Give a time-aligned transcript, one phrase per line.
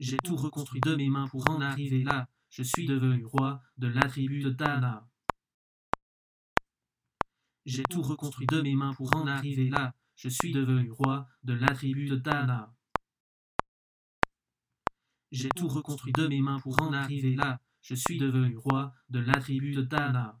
[0.00, 2.26] J'ai tout reconstruit de mes mains pour en arriver là.
[2.48, 5.06] Je suis devenu roi de la tribu de Dana.
[7.66, 9.94] J'ai tout reconstruit de mes mains pour en arriver là.
[10.16, 12.74] Je suis devenu roi de la tribu de Dana.
[15.32, 17.60] J'ai tout reconstruit de mes mains pour en arriver là.
[17.82, 20.40] Je suis devenu roi de la tribu de Dana.